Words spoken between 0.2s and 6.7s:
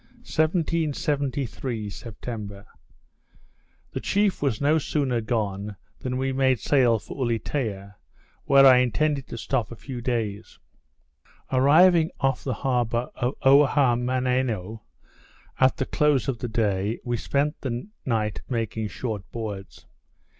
_1773 September The chief was no sooner gone, than we made